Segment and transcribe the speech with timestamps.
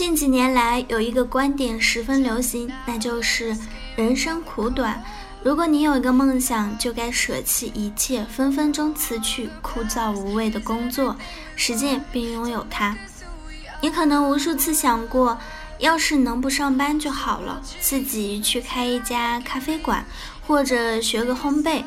[0.00, 3.54] 近几年来，有一个观点十分流行，那就是
[3.96, 4.98] 人生苦短，
[5.42, 11.14] 如果你有一个梦想，就该舍弃一切，分分钟辞去枯燥无味的工作，
[11.54, 12.96] 实践并拥有它。
[13.82, 15.36] 你可能无数次想过，
[15.80, 20.02] 要是能不上班就好了，自己去开一家咖啡馆，
[20.46, 21.84] 或者学个烘焙，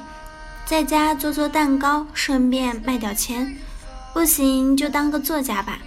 [0.67, 3.57] 在家做做蛋糕，顺便卖点钱。
[4.13, 5.79] 不行就当个作家吧。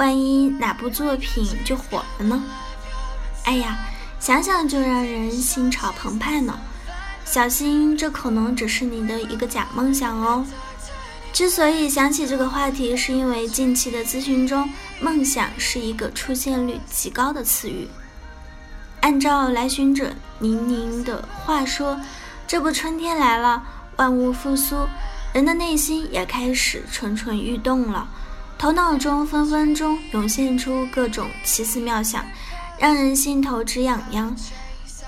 [0.00, 2.42] 万一哪部作品就火了呢？
[3.44, 3.78] 哎呀，
[4.18, 6.58] 想想就让人心潮澎湃呢。
[7.26, 10.42] 小心，这可能只是你的一个假梦想哦。
[11.34, 14.66] 之所以想起这个话题，是因为近期的咨询中，
[15.02, 17.86] 梦想是一个出现率极高的词语。
[19.02, 22.00] 按照来询者宁宁的话说，
[22.46, 23.62] 这不春天来了，
[23.96, 24.88] 万物复苏，
[25.34, 28.08] 人的内心也开始蠢蠢欲动了。
[28.60, 32.22] 头脑中分分钟涌现出各种奇思妙想，
[32.78, 34.36] 让人心头直痒痒。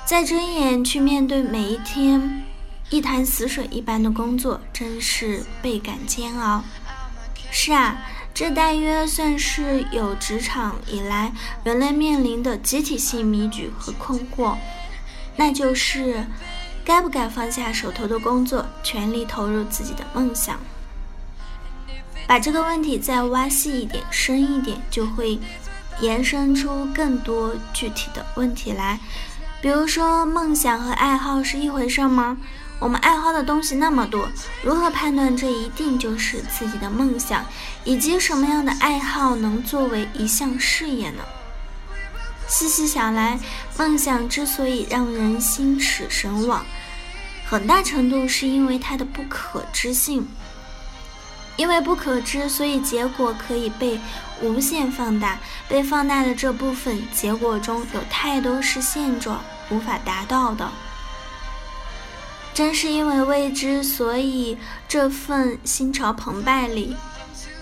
[0.07, 2.45] 再睁眼去面对每一天
[2.89, 6.65] 一潭死水一般的工作，真是倍感煎熬。
[7.51, 7.99] 是啊，
[8.33, 11.31] 这大约算是有职场以来
[11.63, 14.57] 人类面临的集体性迷局和困惑，
[15.37, 16.27] 那就是
[16.87, 20.59] 该不该放下手头的工作，全力投入自己的梦想。
[22.33, 25.39] 把这个问题再挖细一点、深一点，就会
[26.01, 28.99] 延伸出更多具体的问题来。
[29.61, 32.39] 比如说，梦想和爱好是一回事吗？
[32.79, 34.27] 我们爱好的东西那么多，
[34.63, 37.45] 如何判断这一定就是自己的梦想？
[37.85, 41.23] 以及什么样的爱好能作为一项事业呢？
[42.49, 43.39] 细细想来，
[43.77, 46.65] 梦想之所以让人心驰神往，
[47.45, 50.27] 很大程度是因为它的不可知性。
[51.57, 54.01] 因为不可知，所以结果可以被
[54.41, 55.39] 无限放大。
[55.69, 59.41] 被放大的这部分结果中有太多是现状
[59.71, 60.69] 无法达到的。
[62.55, 66.95] 正是因为未知，所以这份心潮澎湃里，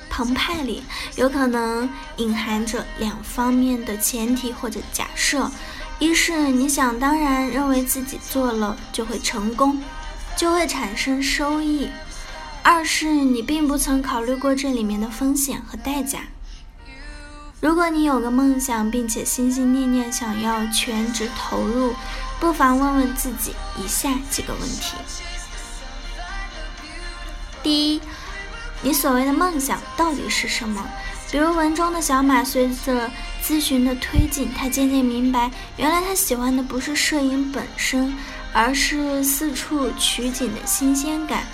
[0.09, 0.83] 澎湃里
[1.15, 5.49] 有可能隐含着两方面的前提或者假设：
[6.01, 9.81] 一是你想当然认为自己做了就会成功，
[10.37, 11.89] 就会产生收益。
[12.62, 16.21] 二是你并不曾考虑过这里面的风险和代价。
[17.60, 21.94] 如果你有个梦想，并且心心念念想要全职投入，
[22.38, 24.97] 不妨问问自己以下几个问题：
[27.62, 28.00] 第一，
[28.82, 30.82] 你所谓的梦想到底是什么？
[31.31, 33.10] 比如文中的小马，随着
[33.42, 38.16] 咨询的推进，他渐渐明白，原来他喜欢的不是摄影本身，
[38.53, 41.44] 而是四处取景的新鲜感。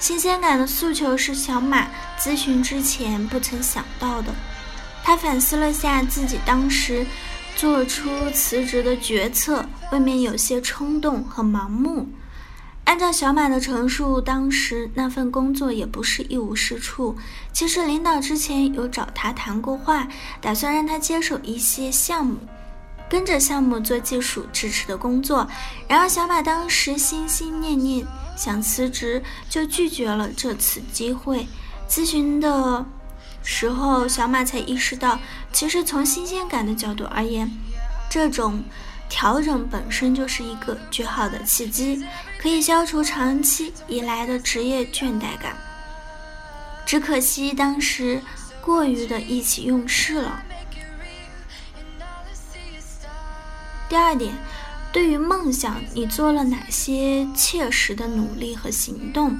[0.00, 1.86] 新鲜感的诉求是小马
[2.18, 4.32] 咨询之前不曾想到的。
[5.04, 7.06] 他反思了下自己当时
[7.54, 12.08] 做出辞职的决策，未免有些冲动和盲目。
[12.84, 17.14] 按照小马的陈述，当时那份工作也不是一无是处。
[17.52, 20.08] 其实领导之前有找他谈过话，
[20.40, 22.38] 打算让他接手一些项目，
[23.10, 25.46] 跟着项目做技术支持的工作。
[25.86, 28.06] 然而小马当时心心念念。
[28.36, 31.46] 想辞职就拒绝了这次机会。
[31.86, 32.82] 咨询的
[33.42, 35.18] 时候，小马才意识到，
[35.52, 37.50] 其实从新鲜感的角度而言，
[38.08, 38.64] 这种
[39.10, 42.02] 调整本身就是一个绝好的契机，
[42.40, 45.54] 可以消除长期以来的职业倦怠感。
[46.86, 48.22] 只可惜当时
[48.62, 50.42] 过于的意气用事了。
[53.90, 54.32] 第二点。
[54.92, 59.36] 对于梦想，你做了哪些切实的努力和行动？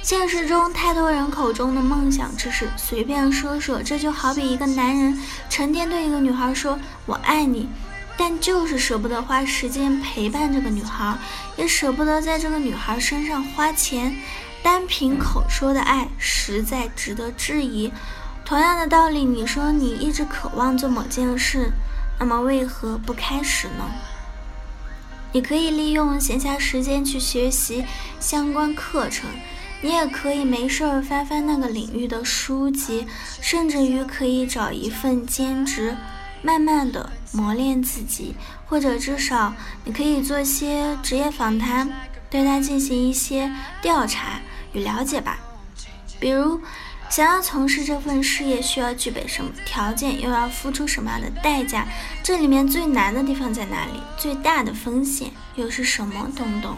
[0.00, 3.82] 现实中，太多人口中的梦想只是随便说说。
[3.82, 5.18] 这就好比一个男人
[5.50, 7.68] 成天对一个女孩说“我爱你”，
[8.16, 11.18] 但就是舍不得花时间陪伴这个女孩，
[11.56, 14.16] 也舍不得在这个女孩身上花钱。
[14.62, 17.92] 单凭口说的爱，实在值得质疑。
[18.44, 21.70] 同样的道理，你说你一直渴望做某件事，
[22.18, 23.84] 那么为何不开始呢？
[25.32, 27.84] 你可以利用闲暇时间去学习
[28.18, 29.28] 相关课程，
[29.82, 33.06] 你也可以没事儿翻翻那个领域的书籍，
[33.42, 35.94] 甚至于可以找一份兼职，
[36.40, 38.34] 慢慢的磨练自己，
[38.64, 39.52] 或者至少
[39.84, 41.92] 你可以做些职业访谈，
[42.30, 43.52] 对他进行一些
[43.82, 44.40] 调查
[44.72, 45.38] 与了解吧。
[46.18, 46.58] 比如，
[47.08, 51.86] 想要从事这份事业，需要具备什么条件，又要付出什么样的代价？
[52.22, 53.92] 这里面最难的地方在哪里？
[54.18, 56.30] 最大的风险又是什么？
[56.36, 56.76] 东东？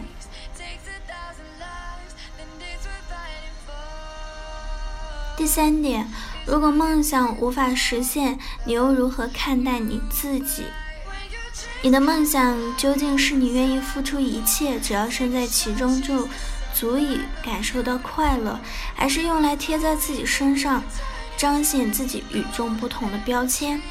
[5.35, 6.07] 第三点，
[6.45, 10.63] 如果梦想无法实现，你又如何看待你自己？
[11.81, 16.27] 你的梦想究竟是你愿意付出一切，只要身在其中就
[16.79, 18.57] 足以感受到快乐，
[18.95, 20.81] 还是用来贴在自己身上，
[21.35, 23.81] 彰显自己与众不同的标签？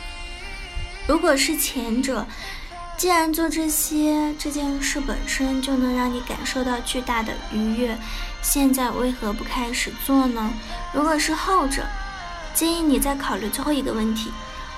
[1.06, 2.26] 如果是前者，
[2.96, 7.94] 既然做这些这件事本身就能让你感受到巨大的愉悦，
[8.40, 10.50] 现在为何不开始做呢？
[10.94, 11.86] 如果是后者，
[12.54, 14.32] 建议你再考虑最后一个问题：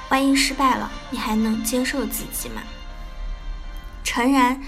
[0.09, 2.61] 万一失败了，你还能接受自己吗？
[4.03, 4.61] 诚然，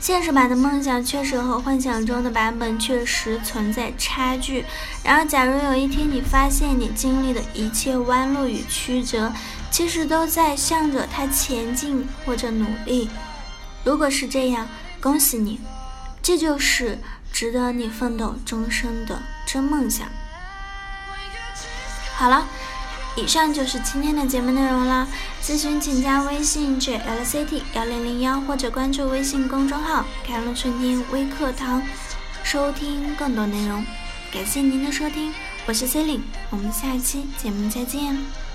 [0.00, 4.64] 现实版的梦想确实和幻想中的版本确实存在差距。
[5.04, 9.30] 然而，假如有一天你发现你经历的一切弯路与曲折，
[9.70, 13.10] 其实都在向着他前进或者努力。
[13.84, 14.66] 如果是这样，
[15.02, 15.60] 恭喜你，
[16.22, 16.98] 这就是
[17.30, 20.08] 值得你奋斗终生的真梦想。
[22.16, 22.46] 好了，
[23.16, 25.06] 以上就是今天的节目内容了。
[25.42, 31.82] 咨询请加微信 jlct 幺零零幺或者关注微信公众号“开路春天微课堂”，
[32.44, 33.84] 收听更多内容。
[34.32, 35.32] 感谢您的收听，
[35.66, 38.49] 我是 C e l i n e 我们下期节目再见。